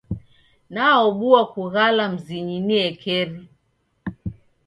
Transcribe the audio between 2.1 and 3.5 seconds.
mzinyi niekeri.